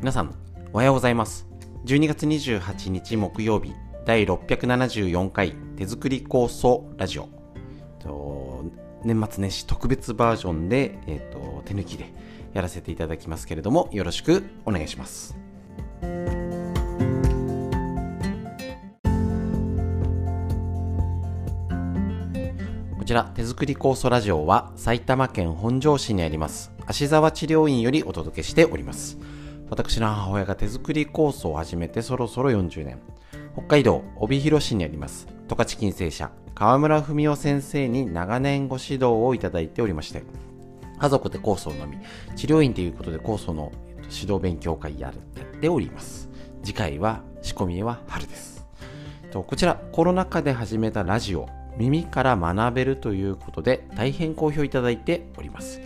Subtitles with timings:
[0.00, 0.34] 皆さん、
[0.72, 1.46] おはようございます。
[1.84, 3.74] 12月28日木曜日、
[4.06, 7.28] 第674回手作り構想ラジオ。
[7.98, 8.64] と
[9.04, 12.06] 年末年始特別バージョンで、えーと、手抜きで
[12.54, 15.36] やらせていただきますけれども、よろしくお願いします。
[22.98, 29.18] こちら手作り酵素ラジオは埼玉県本庄市にあります芦沢治療院よりお届けしております
[29.70, 32.98] 私の母親が手作り酵素を始めてそろそろ40年。
[33.52, 35.28] 北海道帯広市にあります。
[35.46, 40.24] 十勝金星社川村文夫先生に長年ご指導をいただいておりまして
[40.98, 41.98] 家族で酵素を飲み
[42.36, 43.70] 治療院ということで酵素の
[44.10, 45.14] 指導勉強会やっ
[45.60, 46.28] ております。
[46.64, 48.66] 次回は仕込みは春です。
[49.30, 55.80] とこちらコロナ禍で始めたラジオ耳から学べるということで大変好評いただいております。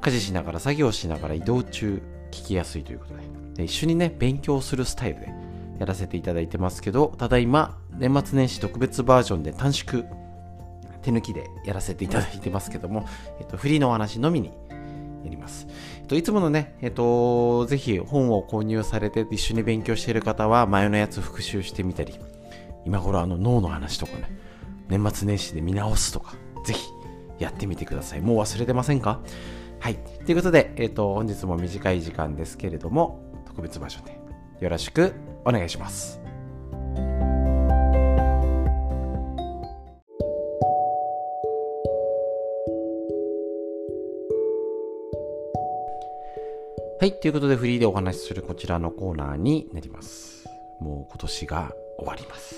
[0.00, 2.00] 家事しながら作業しながら移動中
[2.34, 3.22] 聞きやすいということで
[3.54, 5.32] で一緒にね勉強するスタイルで
[5.78, 10.04] やらせていただいてますけどただいま年末年始特別バージョンで短縮
[11.02, 13.06] 手抜きでやらせていただいてますけども、
[13.38, 14.50] えっと、フリーのお話のみに
[15.22, 15.66] やります。
[16.00, 22.14] えっと、いつものね、えっと、ぜひ本を購入されて一緒に勉強している方は前のやつ復習してみたり、
[22.86, 24.34] 今頃あの脳の話とかね、
[24.88, 26.88] 年末年始で見直すとか、ぜひ
[27.38, 28.20] やってみてください。
[28.20, 29.20] もう忘れてませんか？
[29.84, 29.96] はい。
[30.24, 34.18] ということで、えっと、本日も短い時間ですけれども、特別バージョンで
[34.60, 35.12] よろしく
[35.44, 36.18] お願いします。
[46.98, 47.12] はい。
[47.20, 50.46] ということで、フリーでお話しするこちらのコーナーになります。
[50.80, 52.54] もう今年が終わります。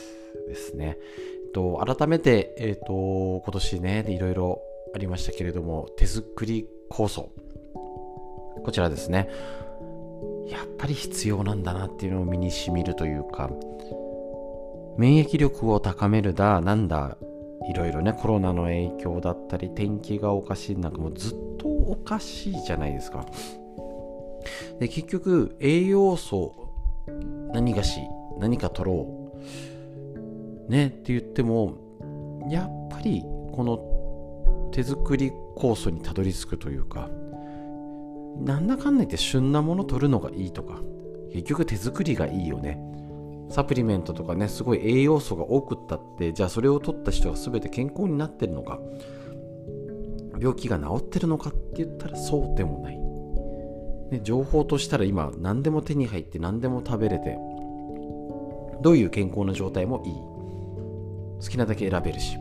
[0.46, 0.96] ですね。
[1.46, 4.62] えっと、改めて、えっと、今年ね、いろいろ
[4.97, 7.30] ありましたけれども、手作り酵素。
[8.64, 9.28] こちらですね。
[10.48, 13.50] やっぱり必要なんだなっていうのを身に染みるというか、
[14.96, 17.18] 免疫力を高めるだ、なんだ、
[17.68, 23.27] いろいろね、コロナの影響だったり、天気がおかしい、なんかもうずっとおかしいじゃないですか。
[24.78, 26.55] で結局栄養素
[27.52, 28.01] 何がし
[28.39, 29.33] 何か取ろ
[30.68, 31.74] うねって言っても
[32.48, 33.95] やっぱりこの
[34.77, 37.09] 手作り酵素にたどり着くというか
[38.39, 40.83] なんだかんだ言って旬なもの取るのがいいとか
[41.33, 42.79] 結局手作りがいいよね。
[43.48, 48.79] サプリメントとかねすごい栄養素が多くったってじゃあそれを取った人が全て健康になってるのか
[50.39, 52.98] 病気が治ってるのかって言ったらそうでもない。
[54.11, 57.39] ね、情報としたら今何でも手に入って何でも食べれて
[58.83, 60.13] どういう健康な状態もいい。
[61.43, 62.37] 好きなだけ選べるし。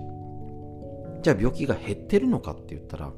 [1.25, 3.11] じゃあ病気が減ってるのかって言ったら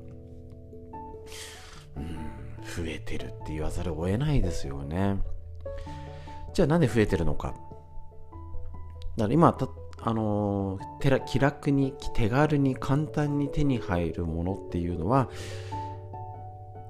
[1.97, 2.15] うん
[2.63, 5.19] 増えてるって言わざるを得ないですよね。
[6.53, 7.49] じゃあなんで増えてるのか。
[9.17, 9.67] だから今た
[10.03, 15.29] あのー、気楽に手軽に簡単に手に入るものっていうのは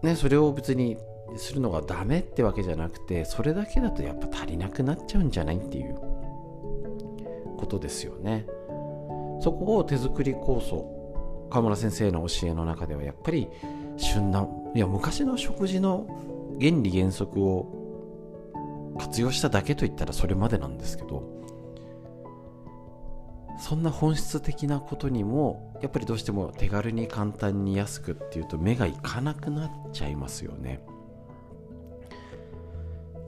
[0.04, 0.98] ねそれを別に
[1.36, 5.96] するのがダメってわけじゃなくてそれだけだとやっぱ足りなくなっちゃうんじゃないっていう
[7.58, 8.46] ことですよね。
[9.42, 10.97] そこを手作り酵素
[11.50, 13.48] 河村先生の教えの中ではやっぱり
[13.98, 16.08] 旬ないや昔の食事の
[16.60, 21.38] 原理原則を活用しただけといったらそれまでなんですけど
[23.60, 30.82] そんな本質的なことにもやっぱりどうしても手軽に簡単に安くっていうと目がいかなくなっちゃいますよね。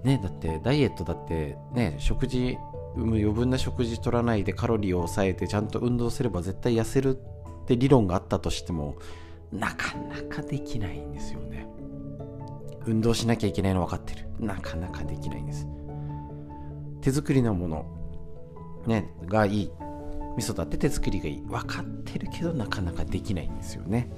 [0.04, 2.58] ね、だってダイエットだってね食事
[2.96, 7.20] 余分な食事取らないでカロリーを抑えてちゃんと運動すれば絶対痩せる
[7.70, 8.98] って理論があったとしても
[9.52, 11.68] なかなかできないんですよね。
[12.86, 14.28] 運動しなきゃいけないの分かってる。
[14.40, 15.68] なかなかできないんです。
[17.02, 17.86] 手作りのもの
[18.88, 19.72] ねがいい。
[20.38, 21.42] 味噌だって手作りがいい。
[21.42, 24.12] 分かってるけどなかなかできないんですよね。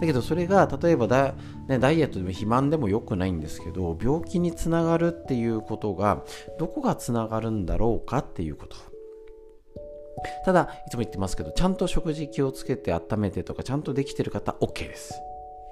[0.00, 1.34] だけどそれが例えばダ,、
[1.68, 6.22] ね、ダイエットでも肥満でも良くないんですけど病気につながるっていうことが
[6.58, 8.76] どこがつながるんだろうかっていうこと。
[10.44, 15.14] ただいつも言ってますけどちゃんと食事気をつけて温めてとかちゃんとできてる方 OK です。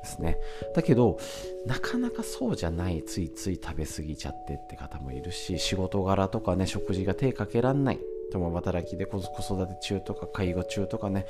[0.03, 0.39] ですね。
[0.75, 1.19] だけど
[1.67, 8.01] なかなかそうじゃないついつい食べ過ぎちゃってって方もいるし仕事柄とかね食事が手かけらんない。
[8.33, 11.25] 共働きで子育て中とか介護中とかね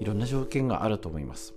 [0.00, 1.54] いろんな条件があると思います。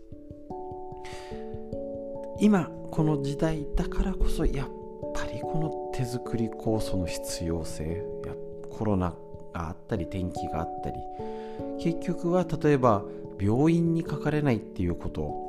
[2.40, 4.68] 今この時代だからこそやっ
[5.14, 8.34] ぱりこの手作り酵素の必要性や
[8.70, 9.16] コロナ
[9.54, 10.96] があったり天気があったり
[11.80, 13.04] 結局は例えば
[13.40, 15.48] 病院にかかれないっていうこと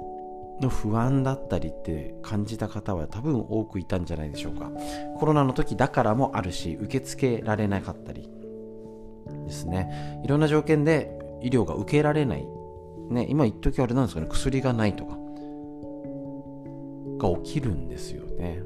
[0.61, 4.71] の不安だったりって感じた方は多分多くいたんじゃないでしょうか。
[5.19, 8.29] コロナの時だからもあるし受け付けられなかったり
[9.47, 10.21] ですね。
[10.25, 12.47] いろんな条件で医療が受けられない。
[13.11, 14.27] ね今一時あれなんですかね。
[14.29, 15.17] 薬がないとか。
[17.19, 18.63] が起きるんですよね。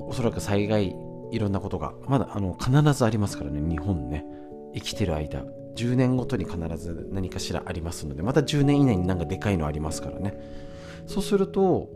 [0.00, 0.94] おそらく災害
[1.32, 4.24] いろんなことがまだあの必ずありますからね日本ね。
[4.74, 5.44] 生きてる間。
[5.74, 10.38] 10年ごとに必ず何かしらありますのでまた10年以内になんかでかいのありますからね。
[11.06, 11.88] そうすると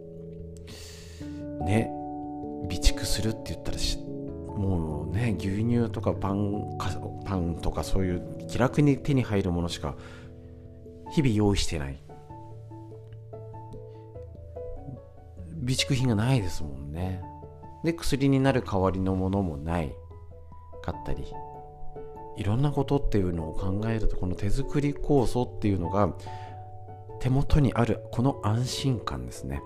[1.61, 1.91] ね
[2.63, 3.79] 備蓄するって言ったら
[4.59, 6.89] もうね牛乳とかパンか
[7.27, 9.95] パンとかそういう気楽に手に入るものしか
[11.13, 12.03] 日々用意してない。
[15.61, 17.23] 備蓄品がないですもんね。
[17.87, 19.95] で薬になる代わりのものもない
[20.83, 21.25] かったり
[22.37, 26.13] いろんなことっていうのを考えるとこの手作り酵素っていうのが
[27.21, 29.63] 手元にあるこの安心感ですね。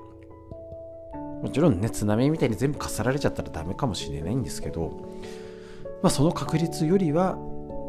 [1.43, 5.09] もちろんね津波みたいに全部かさられちゃったらダメかもしれないんですけど、
[6.03, 7.39] まあ、その確率よりは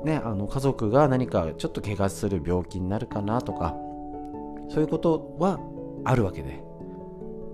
[0.06, 3.75] ねあの家族が何かちょっと怪我する病気になるかなとか
[4.69, 5.60] そういうことは
[6.06, 6.70] あるわけで。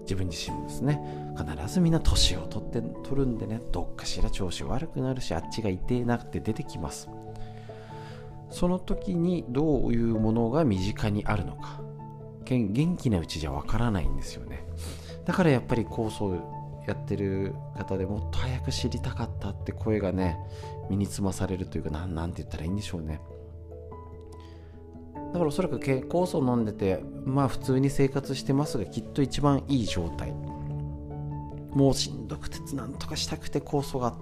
[0.08, 1.02] 自分自身もですね
[1.38, 7.10] 必ずみんな年を取って取るんでねどっかしら調子悪くなるしあっちが痛えなくて出てきます。
[8.50, 11.82] その時にどういうものが身近にあるのか。
[12.46, 14.66] 元気なうちじゃわからないんですよね。
[15.26, 16.36] だからやっぱり酵素
[16.88, 20.38] やってる方でもっと早く知りたかったって声がね
[20.90, 23.20] 身につまされるというかなんなんて言ったらいいんでしょうね。
[25.28, 30.34] だからおそらく酵素を飲んでてまあ普通に生活してますがきっと一番いい状態。
[31.72, 34.16] もうしんどくてなんとかしたくて酵素が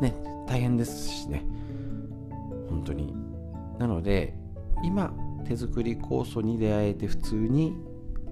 [0.00, 0.14] ね
[0.46, 1.44] 大変ですしね。
[2.68, 3.14] 本当に。
[3.78, 4.34] なので
[4.84, 5.12] 今
[5.46, 7.74] 手作り酵素に出会えて普通に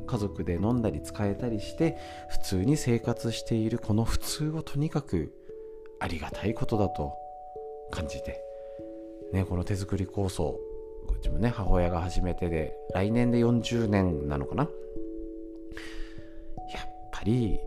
[0.06, 1.96] 家族で飲んだり使えたりして
[2.28, 5.32] 普通に生活しているこの普通をとにかく
[6.00, 7.12] ありがたいことだと
[7.90, 8.42] 感じて、
[9.32, 10.58] ね、この手作り酵素
[11.18, 14.62] こっちもね母親が初めてで来年で40年なのかな。
[14.62, 14.70] やっ
[17.10, 17.58] ぱり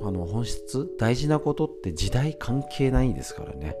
[0.00, 3.74] あの本質大事なことって時代関係ないですからね。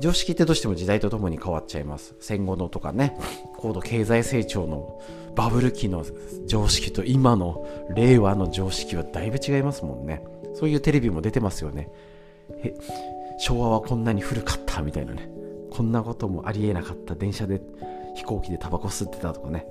[0.00, 2.14] 常識ってどうしても時代とともに変わっちゃいます。
[2.18, 3.14] 戦後のとかね
[3.58, 4.98] 高度経済成長の
[5.34, 6.02] バブル期の
[6.46, 10.24] 常識と今の令和の常識はだいぶ違いますもんね。
[10.54, 11.90] そういうテレビも出てますよね。
[13.38, 15.28] 昭和はこんなに古かったみたいなね。
[15.76, 17.60] こんなこともありえなかった電車で
[18.14, 19.66] 飛行機でタバコ吸ってたとかね。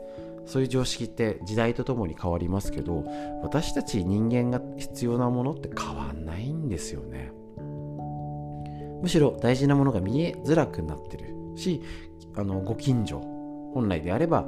[0.45, 3.03] そういう常識って時代とともに変わりますけど
[3.41, 7.31] 私たち人間が必要なものって変わんないんですよね。
[9.01, 11.81] むしろ大事なものが見えづらくなってるし
[12.35, 13.19] あのご近所
[13.73, 14.45] 本来であれば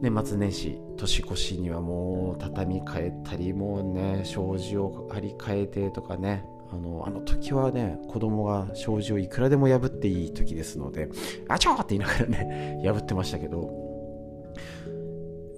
[0.00, 6.44] 年末年始年越しにはもう畳変えたりもうね障子を張り替えてとかね。
[6.74, 11.08] あのあの時はね子供が障子をいくらでも破っていい時ですので
[11.48, 13.60] あちょーって言いながらね 破ってましたけど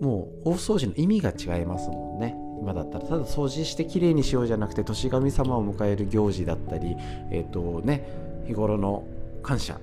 [0.01, 2.37] もう大掃除の意味が違いますもんね。
[2.61, 6.97] 今だったらただ掃除してきれいにしようじゃなくて年神様を迎える行事だったり
[7.31, 8.07] えっ、ー、とね
[8.47, 9.05] 日頃の
[9.43, 9.79] 感謝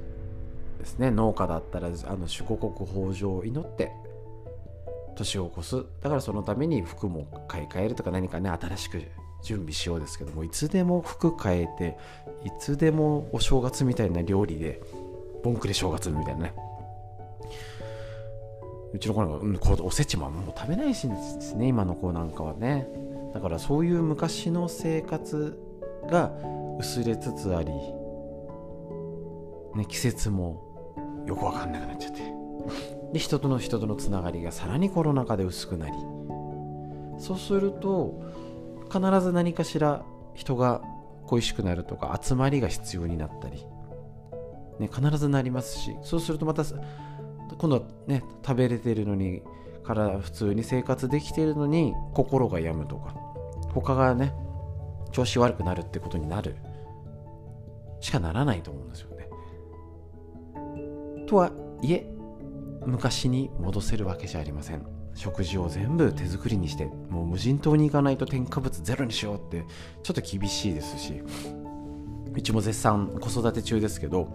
[0.78, 1.10] ですね。
[1.10, 3.92] 農家だったらあの守護国豊穣を祈って
[5.16, 5.84] 年を越す。
[6.02, 9.02] だからそのために服も買い替えるとか何かね新しく
[9.44, 11.98] 準備しようですけどもいつでも服変えて
[12.44, 14.82] いつでもお正月みたいな料理で
[15.44, 16.54] ボンクレ正月みたいなね。
[18.94, 22.88] うちの子なんか、うん、おせちももう食べないしですね今の子なんかはね。
[23.34, 25.60] だからそういう昔の生活
[26.08, 26.32] が
[26.80, 27.72] 薄れつつあり、
[29.76, 32.22] ね、季節もよくわかんなくなっちゃって。
[33.14, 35.94] で人との人とのつながりがさらにコロナ禍で薄くなり。
[37.18, 38.22] そうすると
[38.94, 40.82] 必ず何かしら人が
[41.26, 43.66] 恋しくなるとか集まりが必要になったり、
[44.80, 46.64] ね、必ずなりますしそうするとまた
[47.58, 49.42] 今度はね食べれてるのに
[49.84, 53.16] から普通に生活できてるのに心が病むとか
[53.74, 54.34] 他がね
[55.12, 56.56] 調子悪くなるってことになる
[58.00, 59.30] しかならないと思うんですよね。
[61.28, 62.06] とはいえ
[62.86, 64.93] 昔に戻せるわけじゃありません。
[65.16, 69.66] 食事を全部手作りにしてもう無人島に行かないと添加物ゼロにしようって
[70.02, 71.22] ちょっと厳しいですし
[72.36, 74.34] うちも絶賛子育て中ですけど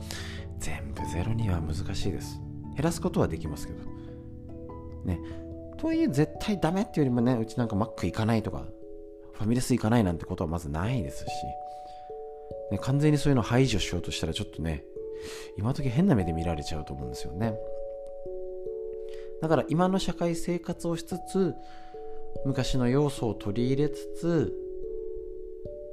[0.59, 2.41] 全部ゼロには難しいです。
[2.75, 3.81] 減らすことはできますけど。
[5.05, 5.21] ね。
[5.77, 8.65] といえ絶対ダメっていうよりもねうちなんかマック行かないとか
[9.33, 11.27] ファミレス行かないなんてことはまずないですし、
[12.73, 14.85] ね、完全にそういうの排除しようとしたらちょっとね
[15.57, 17.55] 今時変な目で見られちゃうと思うんですよね。
[19.41, 21.55] だから今の社会生活をしつつ
[22.45, 24.53] 昔の要素を取り入れつつ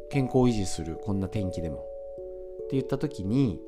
[0.09, 1.77] 健康を維持するこんな天気でも。
[1.77, 3.59] って言った時に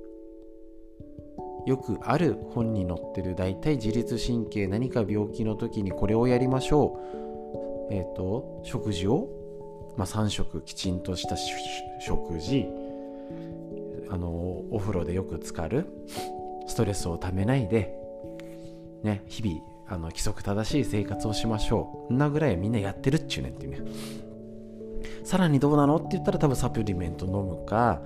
[1.67, 6.99] よくある本に載ってる大体自律神経何か病気の時にこれをやりましょ
[7.89, 7.93] う。
[7.93, 9.29] えっ、ー、と食事を、
[9.97, 11.35] まあ、3食きちんとした
[11.99, 12.67] 食事
[14.09, 14.29] あの
[14.71, 15.85] お風呂でよく浸かる
[16.67, 18.06] ストレスをためないで
[19.03, 23.79] ね日々あの規則正しい生活をしましょうんなぐらいみんなやってるっちゅうねんっていうね。
[25.23, 28.01] さらにどうなのって言ったら多分サプリメント飲むか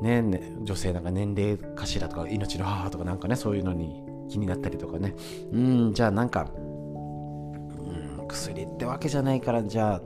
[0.00, 5.14] ね、ね、女性なんか年齢かしらとか命の母とかなんかねそういうのに気になったりとかね。
[5.52, 10.02] うんじゃあなんかうん薬ってわけじゃないからじゃあ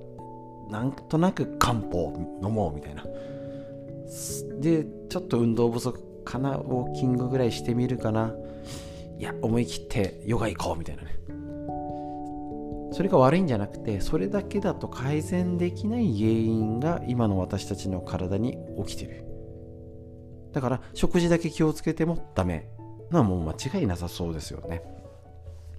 [0.70, 2.12] なんとなく漢方
[2.42, 3.04] 飲もうみたいな。
[4.60, 8.34] でちょっと運動不足かなウォーキングぐらいしてみるかな。
[9.18, 11.16] いや思い切ってヨガ行こうみたいなね。
[12.92, 18.56] それが悪いんじゃなくてそれだけだと改善できない原因が今の私たちの体に
[18.86, 19.24] 起きてる。
[20.52, 22.68] だから食事だけ気をつけてもダメ。
[23.10, 24.82] のはもう間違いなさそうですよね。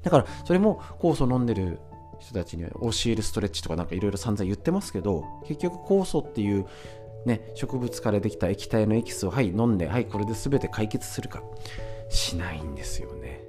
[0.03, 1.79] だからそれも酵素飲んでる
[2.19, 6.65] 人たちには教えるストレッチとかなんかいろいろ散々言ってますけど結局酵素っていう
[7.25, 11.43] ね植物からできた液体のエキスをはい飲んではいこれで全て解決するか。
[12.09, 13.43] しないんですよね。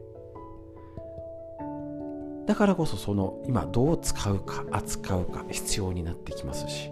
[2.46, 6.90] だからこそその今どう使うか扱うか必要になってきますし。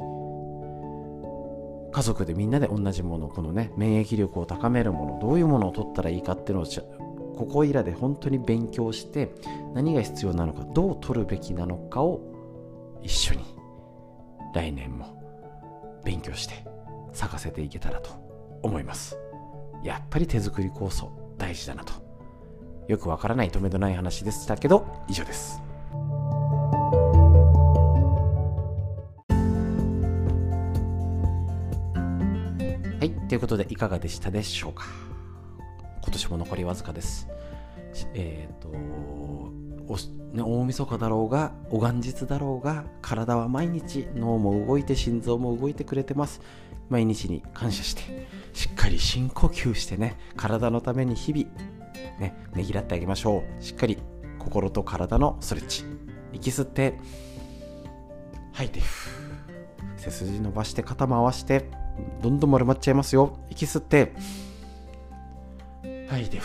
[1.97, 6.67] 家族でみんなで同じものこのね免疫力を高めるものどういうものを取ったらいいかっていうのを
[7.35, 9.33] ここいらで本当に勉強して
[9.73, 12.21] 何が必要なのかどう取るべきなのかを
[13.03, 13.45] 一緒に
[14.55, 16.67] 来年も勉強して
[17.15, 18.11] 咲かせていけたらと
[18.63, 19.17] 思います。
[19.83, 21.93] やっぱり手作り酵素大事だなと。
[22.89, 25.61] よくわからない止めどない話でしたけど以上です。
[32.99, 34.85] はいということでいかがでしたでしょうか？
[36.03, 37.29] 今年も残りわずかです。
[38.15, 39.97] えっ、ー、とお、
[40.33, 46.41] ね、大晦日だろうがお元日だろうが体は毎日脳も動いて心臓も動いてくれてます。
[46.89, 51.45] 毎日に感謝してしっかり深呼吸してね体のために日々
[52.21, 53.63] ねねぎらってあげましょう。
[53.63, 53.99] しっかり
[54.39, 55.85] 心と体のストレッチ。
[56.33, 56.99] 息吸って
[58.53, 58.81] 吐いて
[59.97, 61.71] 背筋伸ばして肩回して
[62.23, 63.39] どんどん丸まっちゃいますよ。
[63.51, 64.13] 息吸って
[66.09, 66.41] 吐いて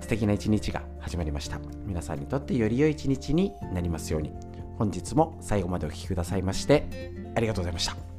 [0.00, 1.58] 素敵な一日が始まりました。
[1.86, 4.32] 皆さんにとってより良い一日になりますように。
[4.78, 6.86] 本日も最後までお聴きくださいまして
[7.34, 8.09] ありがとうございました。